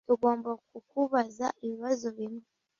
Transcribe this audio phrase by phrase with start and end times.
[0.07, 2.45] Tugomba kukubaza ibibazo bimwe